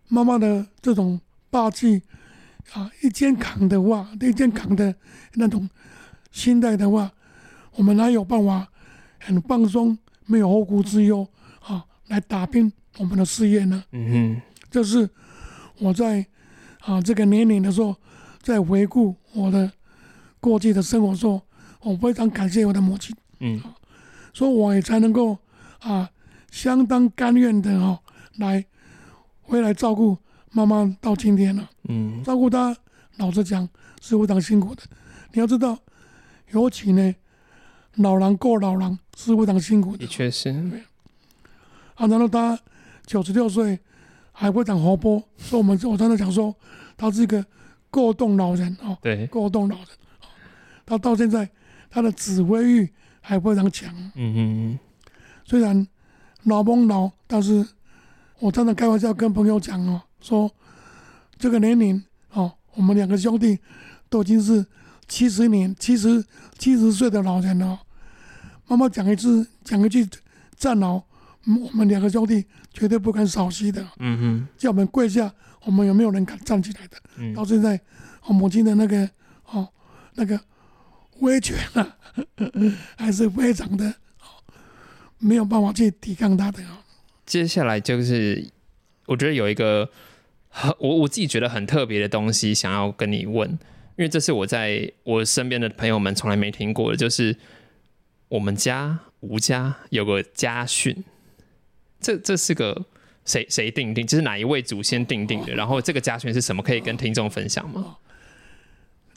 [0.08, 1.18] 妈妈的这种
[1.50, 2.02] 霸气
[2.74, 4.94] 啊一肩扛的话，一肩扛的
[5.34, 5.68] 那种
[6.30, 7.10] 心态的话，
[7.76, 8.68] 我们哪有办法
[9.18, 11.26] 很放松，没有后顾之忧
[11.64, 13.82] 啊来打拼我们的事业呢？
[13.92, 15.08] 嗯哼，这是
[15.78, 16.26] 我在
[16.80, 17.96] 啊这个年龄的时候，
[18.42, 19.72] 在回顾我的
[20.40, 21.40] 过去的生活的时候，
[21.80, 23.16] 我非常感谢我的母亲。
[23.40, 23.58] 嗯
[24.32, 25.38] 所以我也才能够
[25.80, 26.10] 啊，
[26.50, 27.98] 相当甘愿的哦，
[28.36, 28.64] 来
[29.40, 30.16] 回来照顾
[30.50, 31.70] 妈妈到今天了。
[31.88, 32.76] 嗯照顾她，
[33.16, 33.68] 老实讲
[34.00, 34.82] 是非常辛苦的。
[35.32, 35.78] 你要知道，
[36.50, 37.14] 尤其呢，
[37.96, 40.50] 老人过老人是非常辛苦的的确是，
[41.94, 42.06] 啊。
[42.06, 42.58] 然后他
[43.04, 43.78] 九十六岁
[44.32, 46.54] 还会长活泼，所以我们我常常讲说，
[46.96, 47.44] 他是一个
[47.90, 49.86] 过动老人哦，对，过动老人。
[49.86, 50.28] 哦
[50.84, 51.48] 她到现在，
[51.88, 52.92] 他的指挥欲
[53.22, 53.90] 还非常强。
[53.94, 54.78] 嗯嗯嗯，
[55.46, 55.86] 虽然
[56.42, 57.66] 老崩老，但是
[58.40, 60.50] 我常常开玩笑跟朋友讲哦，说
[61.38, 63.58] 这个年龄哦，我们两个兄弟
[64.10, 64.66] 都已经是
[65.08, 66.24] 七十年、七十
[66.58, 67.78] 七十岁的老人了哦。
[68.66, 70.06] 妈妈讲一次，讲一句
[70.56, 71.06] 站好，
[71.46, 73.86] 嗯我们两个兄弟绝对不敢少息的。
[73.98, 75.32] 嗯哼，叫我们跪下，
[75.64, 76.96] 我们有没有人敢站起来的？
[77.16, 77.80] 嗯到现在，
[78.26, 79.08] 我母亲的那个
[79.50, 79.68] 哦
[80.14, 80.40] 那个
[81.22, 81.96] 威权啊，
[82.96, 83.86] 还是非常的
[84.20, 84.42] 哦，
[85.18, 86.78] 没有办法去抵抗他的哦。
[87.24, 88.50] 接下来就是
[89.06, 89.88] 我觉得有一个
[90.48, 93.58] 很 我我自己觉得很特别的东西想要跟你问，因
[93.98, 97.36] 为这是我在我身边的朋友们从来没听过的，就是
[98.28, 101.04] 我们家吴家有个家训，
[102.00, 102.84] 这这是个
[103.24, 104.06] 谁谁定定？
[104.06, 105.54] 就是哪一位祖先定定的？
[105.54, 106.62] 然后这个家训是什么？
[106.62, 107.98] 可以跟听众分享吗？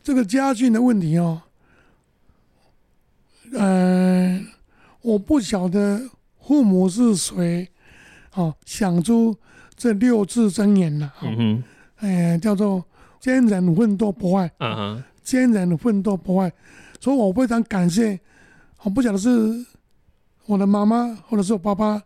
[0.04, 1.42] 这个家训的问题哦，
[3.58, 4.42] 呃，
[5.02, 6.02] 我不晓得
[6.46, 7.68] 父母是谁
[8.34, 9.36] 哦，想出
[9.76, 11.64] 这六字真言了、哦，嗯哼，
[11.98, 12.84] 哎、叫做
[13.20, 16.52] 坚忍奋斗不坏，嗯哼，坚忍奋斗不坏，
[17.00, 18.20] 所以我非常感谢。
[18.84, 19.66] 我不晓得是
[20.46, 22.02] 我的妈妈或者是我爸爸，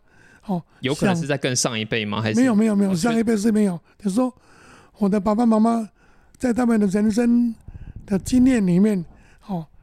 [0.46, 2.22] 哦，有可能是在更上一辈吗？
[2.22, 3.78] 还是没有没有没有，哦上一辈是没有。
[3.98, 4.32] 就是说，
[4.98, 5.88] 我的爸爸妈妈
[6.38, 7.54] 在他们的人生
[8.06, 9.04] 的经验里面，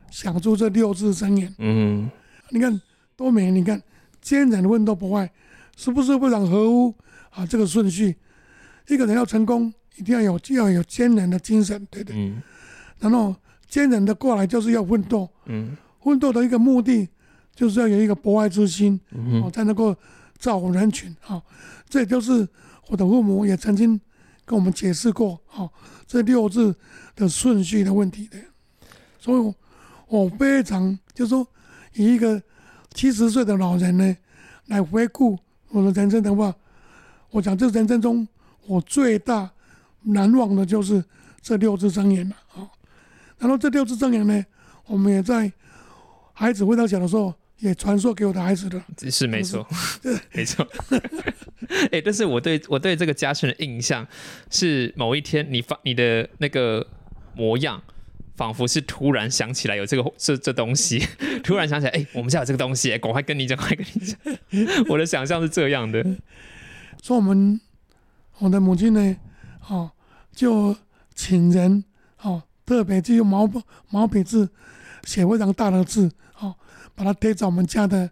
[0.08, 1.54] 哦，想出这六字真言。
[1.60, 2.10] 嗯
[2.50, 2.82] 你看
[3.16, 3.52] 多美！
[3.52, 3.82] 你看
[4.22, 5.30] 坚忍奋斗不坏，
[5.76, 6.96] 是不是非常合乎
[7.32, 8.16] 啊这个顺序？
[8.88, 12.16] 一个人要成功，一定要有就要有坚忍的精神，对不对？
[12.18, 12.42] 嗯
[13.00, 13.36] 然后
[13.68, 17.08] 坚忍的过来就是要奋斗，嗯奋斗的一个目的
[17.54, 19.96] 就是要有一个博爱之心，哦，嗯哼才能够
[20.40, 21.44] 造福人群啊、哦。
[21.90, 22.48] 这也就是
[22.88, 24.00] 我的父母也曾经
[24.46, 25.70] 跟我们解释过哦，
[26.08, 26.74] 这六字
[27.16, 28.38] 的顺序的问题的。
[29.20, 29.54] 所以
[30.08, 31.48] 我，非常就是说，
[31.94, 32.42] 以一个
[32.94, 34.18] 七十岁的老人呢，
[34.68, 35.38] 来回顾
[35.70, 36.56] 我的人生的话，
[37.32, 38.28] 我讲这人生中
[38.66, 39.52] 我最大
[40.04, 41.04] 难忘的就是
[41.42, 42.70] 这六字真言了啊、哦。
[43.38, 44.46] 然后这六字真言呢，
[44.86, 45.52] 我们也在
[46.34, 48.82] 孩子回到小的时候也传授给我的孩子的。
[49.12, 49.68] 是没错，
[50.32, 50.66] 没错。
[51.92, 54.08] 哎， 但是我对我对这个家训的印象
[54.50, 56.86] 是，某一天你发你的那个
[57.36, 57.82] 模样，
[58.38, 61.06] 仿佛是突然想起来有这个这这东西，
[61.44, 64.18] 突然想起来，哎，我们家有这个东西，赶快跟你讲，快跟你讲。
[64.88, 66.06] 我的想象是这样的。
[67.02, 67.60] 说我们
[68.38, 69.18] 我的母亲呢，
[69.68, 69.92] 哦，
[70.32, 70.76] 就
[71.16, 71.84] 请人
[72.22, 73.50] 哦，特别就用毛
[73.90, 74.50] 毛笔字
[75.04, 76.56] 写非常大的字，哦，
[76.94, 78.12] 把它贴在我们家的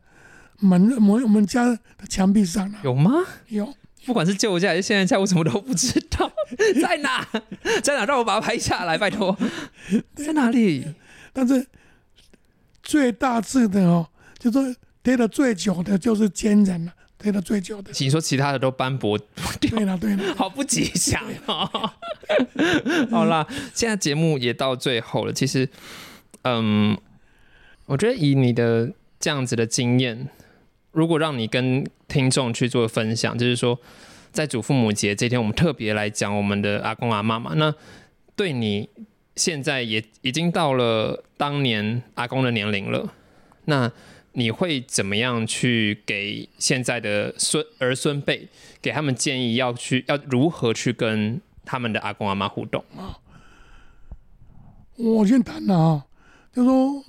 [0.60, 2.80] 门门我们家的墙壁上了。
[2.84, 3.12] 有吗？
[3.50, 3.72] 有。
[4.06, 6.32] 不管是旧家还是现在家，我什么都不知道。
[6.82, 7.28] 在哪？
[7.82, 8.06] 在哪？
[8.06, 9.38] 让我把它拍下来，拜托。
[10.16, 10.86] 在哪里？
[11.34, 11.66] 但是
[12.84, 16.94] 最大致的哦，就是贴的最久的就是奸人了。
[17.18, 19.18] 贴的最久的，你说其他的都斑驳
[19.60, 21.92] 对了，对了，好不吉祥哦。
[23.10, 25.34] 好啦，现在节目也到最后了。
[25.34, 25.68] 其实，
[26.44, 26.96] 嗯，
[27.86, 30.30] 我觉得以你的这样子的经验，
[30.92, 33.80] 如果让你跟听众去做分享，就是说，
[34.36, 37.54] 在祖父母节这天，我们特别来讲我们的阿公阿妈嘛。
[37.56, 37.74] 那
[38.36, 38.88] 对你
[39.36, 43.14] 现在也已经到了当年阿公的年龄了，
[43.66, 43.92] 那。
[44.38, 48.50] 你会怎么样去给现在的孙儿孙辈
[48.82, 49.56] 给他们建议？
[49.56, 53.18] 要去要如何去跟他们的阿公阿妈互动啊？
[54.98, 56.06] 我先谈了啊，
[56.52, 57.02] 就说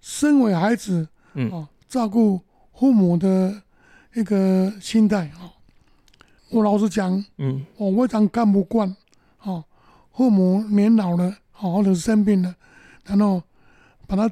[0.00, 2.40] 身为孩子，嗯啊，照顾
[2.72, 3.60] 父母的
[4.14, 5.55] 一个心态啊，
[6.50, 8.94] 我老实讲，嗯，我非常看不惯
[9.42, 9.64] 哦，
[10.12, 12.54] 父母年老了，好或者生病了，
[13.04, 13.42] 然后
[14.06, 14.30] 把他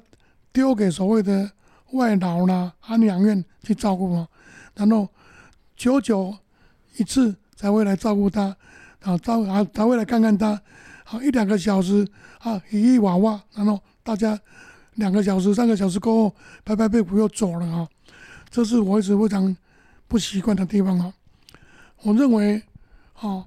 [0.53, 1.51] 丢给所谓的。
[1.93, 4.27] 外老啦，安养院去照顾嘛，
[4.75, 5.09] 然后
[5.77, 6.37] 久久
[6.97, 8.57] 一次才会来照顾他，
[9.03, 10.61] 啊，照啊才会来看看他，
[11.05, 12.05] 好一两个小时
[12.41, 14.37] 啊，一娃娃，然后大家
[14.95, 17.89] 两个小时、三个小时过后，拍拍屁股又走了啊，
[18.51, 19.57] 这是我一直非常
[20.09, 21.15] 不习惯的地方啊。
[22.05, 22.63] 我认为，
[23.21, 23.45] 哦，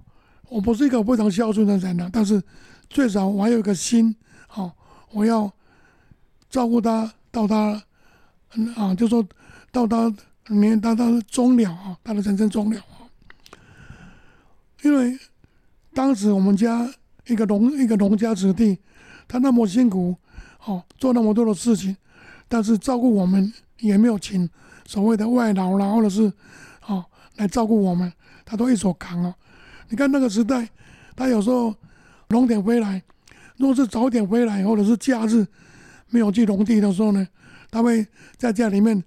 [0.50, 2.44] 我不是一个非常孝顺的人啊，但是
[2.90, 4.16] 最少我还有一个心，
[4.54, 4.72] 哦，
[5.12, 5.52] 我要
[6.50, 7.82] 照顾他到他。
[8.76, 9.24] 啊，就说
[9.72, 10.12] 到他
[10.48, 13.06] 年到他终了啊，他的人生终了啊。
[14.84, 15.20] 因为
[15.94, 16.90] 当时我们家
[17.28, 18.80] 一个农一个农家子弟，
[19.28, 20.16] 他那么辛苦，
[20.66, 21.98] 哦，做那么多的事情，
[22.48, 24.50] 但是照顾我们也没有请
[24.86, 26.32] 所谓的外劳啦，或者是
[26.88, 28.12] 哦来照顾我们，
[28.48, 29.36] 他都一手扛啊。
[29.90, 30.70] 你看那个时代，
[31.18, 31.76] 他有时候
[32.30, 33.04] 农田回来，
[33.58, 35.46] 如果是早点回来，或者是假日
[36.10, 37.28] 没有去农地的时候呢？
[37.70, 38.08] 他会
[38.38, 39.04] 在家里面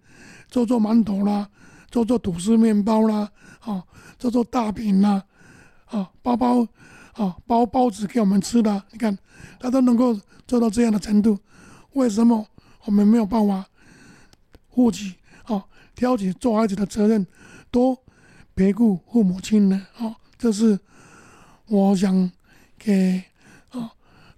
[0.51, 1.49] 做做馒头啦，
[1.91, 3.83] 做做吐司面包啦，啊，
[4.19, 5.25] 做做大饼啦，
[5.87, 6.67] 啊，包包
[7.15, 8.83] 啊，包包子给我们吃的。
[8.93, 9.17] 你看，
[9.59, 10.15] 他都能够
[10.47, 11.39] 做到这样的程度，
[11.95, 12.47] 为什么
[12.85, 13.65] 我们没有办法
[14.75, 17.27] 负起啊，挑起做孩子的责任，
[17.71, 17.99] 多
[18.61, 19.87] 陪顾父母亲呢？
[19.97, 20.79] 哦，这是
[21.67, 22.31] 我想
[22.79, 23.23] 给
[23.71, 23.91] 哦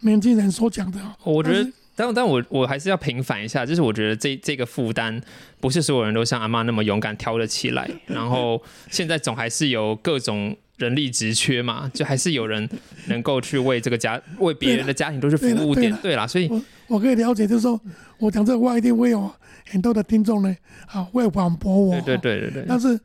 [0.03, 1.01] 年轻人所讲的。
[1.25, 1.69] 我觉得。
[1.95, 5.21] 但但我我还是要平反一下，就是我觉得这这个负担
[5.61, 7.91] 不是所有人都像阿妈那么勇敢挑得起来。
[8.07, 12.67] 然后现在总还是有各种人力职缺嘛，就还是有人
[13.09, 15.93] 能够去为这个家、为别人的家庭都是服务点。
[16.01, 16.49] 对啦，所以
[16.87, 17.79] 我可以了解，就是说
[18.19, 19.31] 我讲这个话一定会有
[19.69, 20.57] 很多的听众呢
[20.87, 22.01] 啊会反驳我。
[22.01, 22.99] 对对对对但是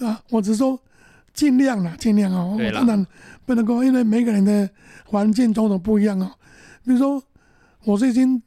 [0.00, 0.78] 啊，我只说
[1.32, 2.44] 尽量啦，尽量啊。
[2.44, 3.06] 我当然
[3.44, 4.68] 不能够，因为每个人的
[5.04, 6.32] 环境种种不一样哦。
[6.84, 7.22] 比如说。
[7.86, 8.42] 我是已经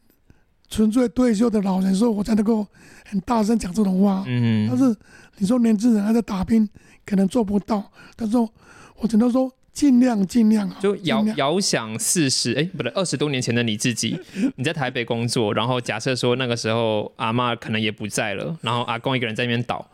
[0.67, 2.65] 纯粹退休的老人，所以我才能够
[3.05, 4.23] 很大声讲这种话。
[4.25, 4.95] 嗯，但是
[5.37, 6.67] 你说年轻人还在打拼，
[7.05, 7.91] 可能做不到。
[8.15, 10.75] 但是我只能说尽量尽量啊。
[10.81, 14.19] 就遥遥想四十，哎，不对，二十多年前的你自己，
[14.57, 19.87] 你在台北工作，然后假设说那个时候阿妈可能也不在了，然后阿公一个人在那边倒，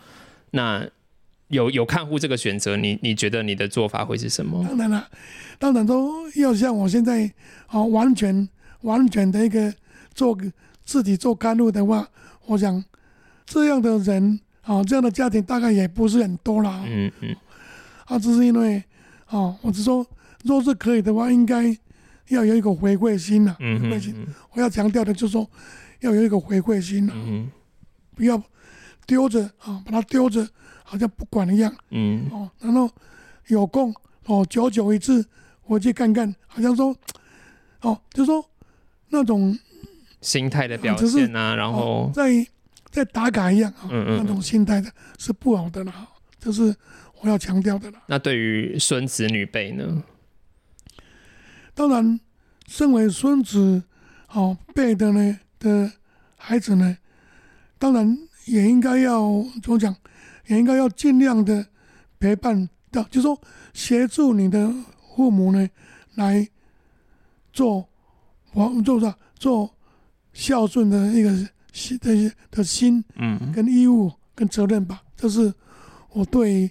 [0.52, 0.88] 那
[1.54, 4.66] 有有看护这个选择，你你觉得你的做法会是什么？
[4.68, 5.08] 当然了，
[5.58, 7.32] 当然都要像我现在
[7.68, 8.50] 啊，完全。
[8.84, 9.74] 完全的一个
[10.14, 10.38] 做
[10.84, 12.06] 自己做干路的话，
[12.48, 12.84] 我想
[13.46, 16.84] 这样的人啊，这样的家庭大概也不是很多啦。
[16.86, 17.34] 嗯嗯。
[18.04, 18.84] 啊，只是因为
[19.28, 20.06] 啊，我是说，
[20.44, 21.74] 若是可以的话，应该
[22.28, 23.56] 要有一个回馈心呐。
[23.62, 24.28] 嗯嗯。
[24.52, 25.50] 我要强调的就是说，
[26.02, 27.14] 要有一个回馈心呐。
[27.16, 27.50] 嗯。
[28.16, 28.44] 不要
[29.08, 30.46] 丢着啊，把它丢着，
[30.94, 31.76] 好像不管一样。
[31.90, 32.30] 嗯。
[32.32, 32.88] 哦，然后
[33.48, 33.92] 有空
[34.26, 35.26] 哦，久久一次
[35.64, 36.96] 回去看看，好像说，
[37.82, 38.46] 哦，就说。
[39.16, 39.56] 那种
[40.22, 42.44] 心态的表现啊，然后在
[42.90, 46.08] 在打卡一样啊，那种心态的是不好的啦，
[46.40, 46.76] 这是
[47.22, 48.02] 我要强调的啦。
[48.08, 50.02] 那对于孙子女辈呢？
[51.76, 52.20] 当然，
[52.66, 53.84] 身为孙子
[54.30, 55.92] 哦辈的呢的
[56.38, 56.98] 孩子呢，
[57.78, 59.96] 当然也应该要怎么讲？
[60.48, 61.66] 也应该要尽量的
[62.20, 63.40] 陪伴到，就说
[63.74, 64.72] 协助你的
[65.16, 65.70] 父母呢，
[66.16, 66.48] 来
[67.52, 67.88] 做
[68.54, 69.70] 我做啥做
[70.34, 71.30] 孝顺的一个
[71.72, 75.04] 心的的心，嗯，跟义务跟责任吧。
[75.16, 75.54] 这是
[76.12, 76.70] 我对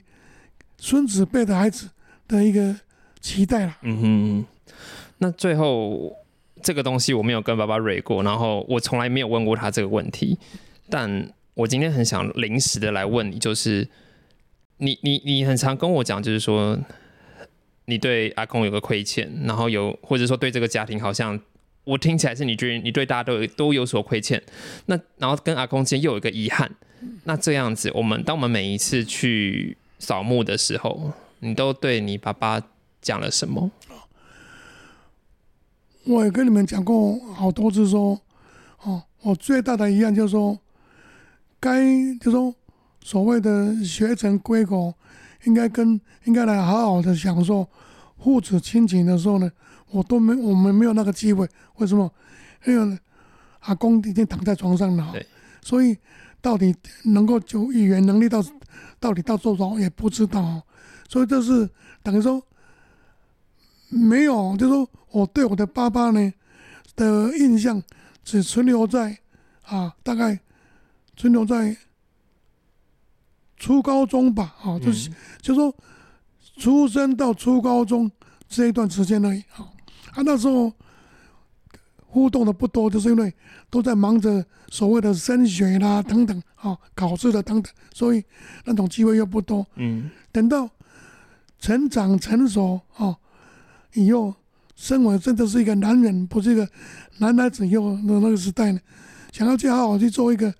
[0.78, 1.88] 孙子辈的孩子
[2.28, 2.74] 的一个
[3.20, 3.76] 期待了。
[3.82, 4.46] 嗯哼，
[5.18, 6.12] 那最后
[6.62, 10.38] 这个东西我没有跟爸爸蕊过，然后我从来没有问过他这个问题，
[10.90, 13.88] 但我今天很想临时的来问你，就是
[14.78, 16.78] 你你你很常跟我讲，就是说
[17.84, 21.38] 你对阿公有个亏欠，然后有或者说对这个家庭好像
[21.84, 24.42] 我听起来是你觉得你对大家都有都有所亏欠，
[24.86, 26.70] 那然后跟阿公之间又有一个遗憾，
[27.24, 32.62] 那这样子，我们当我们每一次去扫墓的时候，你都对你爸爸
[33.00, 33.70] 讲了什么？
[36.04, 38.20] 我也跟你们讲过好多次说，
[38.82, 40.58] 哦，我最大的遗憾就是说，
[41.62, 41.80] 该
[42.20, 42.52] 就说
[43.00, 44.92] 所谓的学成归国，
[45.44, 47.68] 应该跟应该来好好的享受
[48.18, 49.48] 父子亲情的时候呢，
[49.92, 51.48] 我都没我们没有那个机会。
[51.76, 52.12] 为什么？
[52.66, 52.98] 因为
[53.60, 55.14] 阿公已经躺在床上了，
[55.62, 55.96] 所以
[56.40, 58.44] 到底能够就语言能力到
[58.98, 60.60] 到底到多少也不知道，
[61.08, 61.70] 所以这是
[62.02, 62.42] 等于说
[63.88, 66.32] 没有，就是说我对我的爸爸呢
[66.96, 67.80] 的印象
[68.24, 69.18] 只存留在
[69.62, 70.40] 啊，大概
[71.22, 71.76] 存留在
[73.56, 75.08] 初高中吧，啊，就是、
[75.40, 75.72] 就说
[76.56, 78.10] 出生到初高中
[78.48, 79.70] 这一段时间而已，啊，
[80.14, 80.72] 啊那时候
[82.08, 83.32] 互动的不多，就是因为
[83.70, 88.24] 都在忙着所谓的升学啦等等，啊，考试的等等，所以
[88.64, 89.64] 那种机会又不多。
[89.76, 90.10] 嗯。
[90.32, 90.68] 等到
[91.60, 93.16] 成长成熟啊，
[93.94, 94.34] 以后
[94.74, 96.68] 身为真的是一个男人，不是一个
[97.18, 98.80] 男孩子以后的那个时代呢，
[99.30, 100.52] 想要去好好去做一个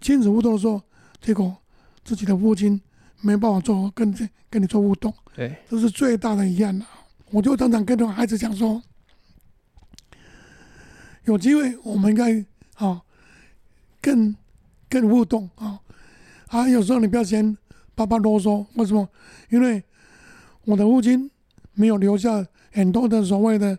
[0.00, 0.80] 亲子互动的时候，
[1.20, 1.56] 结果
[2.04, 2.80] 自己的父亲
[3.20, 6.86] 没办法做跟这跟你做互动，对，这是最大的遗憾了。
[7.30, 8.82] 我就常常跟孩子讲说，
[11.24, 13.02] 有机会我们应该啊
[14.00, 14.34] 更
[14.88, 15.78] 更互动啊
[16.48, 17.56] 啊，有时候你不要嫌
[17.94, 19.08] 爸爸啰嗦，为什么？
[19.50, 19.84] 因为
[20.64, 21.30] 我的父亲
[21.74, 23.78] 没有留下很多的所谓的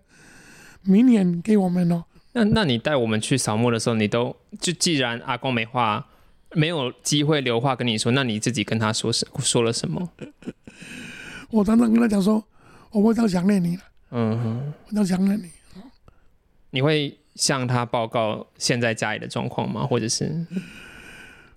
[0.84, 2.06] 名言给我们哦。
[2.34, 6.08] 那那你带我们去扫墓的时候，你都就既然阿公没话，
[6.54, 10.10] 没有机会留话跟你说，那你自己跟他说什说了什么？
[11.50, 12.44] 我常常跟他讲说，
[12.92, 15.50] 我非常想念你了，嗯哼，非常想念你。
[16.72, 19.86] 你会向他报告现在家里的状况吗？
[19.86, 20.46] 或者是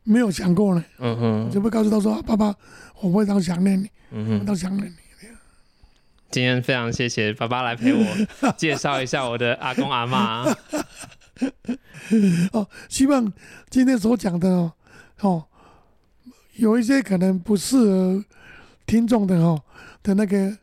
[0.03, 2.55] 没有想过呢，嗯哼就会告诉他说，爸爸，
[3.01, 4.97] 我非常想念你，嗯哼，常想念你。
[6.31, 8.05] 今天非常谢谢爸爸来陪我
[8.59, 10.45] 介绍一下我的阿公阿妈。
[12.53, 13.33] 哦，希望
[13.71, 14.73] 今天所讲的哦，
[15.25, 15.45] 哦，
[16.57, 18.25] 有一些可能不适合
[18.87, 19.63] 听众的哦
[20.03, 20.57] 的那个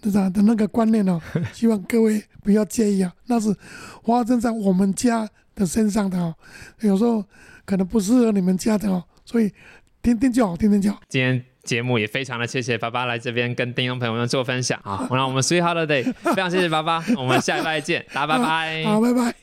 [0.00, 1.20] 的啥的那个观念哦，
[1.52, 3.54] 希望各位不要介意啊，那是
[4.02, 6.34] 发生在我们家的身上的哦，
[6.80, 7.22] 有时候
[7.66, 9.52] 可能不适合你们家的哦，所以
[10.00, 11.00] 听听就好，听听就好。
[11.08, 14.80] 今天节目也非常的谢谢爸爸来这边跟听众朋友们做分享。
[14.82, 18.84] 啊，那我们 Sweet Holiday 非常谢谢爸爸，我们下礼拜见，大家拜拜。
[18.88, 19.34] 好，拜拜。